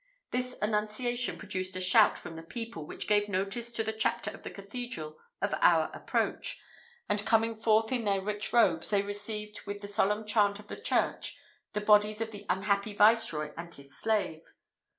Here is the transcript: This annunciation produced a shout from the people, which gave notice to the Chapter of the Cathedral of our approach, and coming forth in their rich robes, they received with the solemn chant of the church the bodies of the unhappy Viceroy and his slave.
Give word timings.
This 0.31 0.55
annunciation 0.63 1.37
produced 1.37 1.75
a 1.75 1.79
shout 1.79 2.17
from 2.17 2.33
the 2.33 2.41
people, 2.41 2.87
which 2.87 3.07
gave 3.07 3.29
notice 3.29 3.71
to 3.73 3.83
the 3.83 3.93
Chapter 3.93 4.31
of 4.31 4.41
the 4.41 4.49
Cathedral 4.49 5.19
of 5.43 5.53
our 5.61 5.91
approach, 5.93 6.59
and 7.07 7.23
coming 7.23 7.53
forth 7.53 7.91
in 7.91 8.03
their 8.03 8.19
rich 8.19 8.51
robes, 8.51 8.89
they 8.89 9.03
received 9.03 9.61
with 9.67 9.81
the 9.81 9.87
solemn 9.87 10.25
chant 10.25 10.57
of 10.57 10.69
the 10.69 10.81
church 10.81 11.37
the 11.73 11.81
bodies 11.81 12.19
of 12.19 12.31
the 12.31 12.47
unhappy 12.49 12.95
Viceroy 12.95 13.53
and 13.55 13.75
his 13.75 13.95
slave. 13.95 14.41